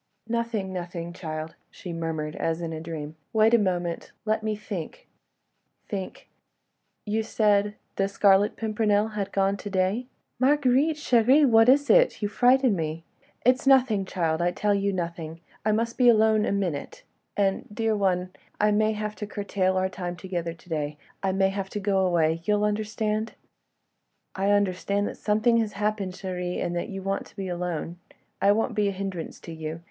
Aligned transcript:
"Nothing, 0.27 0.73
nothing, 0.73 1.13
child," 1.13 1.53
she 1.69 1.93
murmured, 1.93 2.35
as 2.35 2.59
in 2.59 2.73
a 2.73 2.81
dream. 2.81 3.17
"Wait 3.33 3.53
a 3.53 3.59
moment... 3.59 4.11
let 4.25 4.41
me 4.41 4.55
think... 4.55 5.07
think!... 5.87 6.27
You 7.05 7.21
said... 7.21 7.75
the 7.97 8.07
Scarlet 8.07 8.55
Pimpernel 8.55 9.09
had 9.09 9.31
gone 9.31 9.57
to 9.57 9.69
day....?" 9.69 10.07
"Marguerite, 10.39 10.95
chérie, 10.95 11.45
what 11.47 11.69
is 11.69 11.87
it? 11.87 12.19
You 12.19 12.29
frighten 12.29 12.75
me...." 12.75 13.03
"It 13.45 13.53
is 13.59 13.67
nothing, 13.67 14.03
child, 14.05 14.41
I 14.41 14.49
tell 14.49 14.73
you... 14.73 14.91
nothing.... 14.91 15.39
I 15.63 15.71
must 15.71 15.99
be 15.99 16.09
alone 16.09 16.47
a 16.47 16.51
minute—and—dear 16.51 17.95
one... 17.95 18.31
I 18.59 18.71
may 18.71 18.93
have 18.93 19.13
to 19.17 19.27
curtail 19.27 19.77
our 19.77 19.87
time 19.87 20.15
together 20.15 20.55
to 20.55 20.67
day.... 20.67 20.97
I 21.21 21.31
may 21.31 21.49
have 21.49 21.69
to 21.69 21.79
go 21.79 21.99
away—you'll 21.99 22.63
understand?" 22.65 23.33
"I 24.33 24.49
understand 24.49 25.07
that 25.09 25.17
something 25.17 25.57
has 25.57 25.73
happened, 25.73 26.13
chérie, 26.13 26.57
and 26.57 26.75
that 26.75 26.89
you 26.89 27.03
want 27.03 27.27
to 27.27 27.35
be 27.35 27.47
alone. 27.47 27.99
I 28.41 28.51
won't 28.51 28.73
be 28.73 28.87
a 28.87 28.91
hindrance 28.91 29.39
to 29.41 29.53
you. 29.53 29.79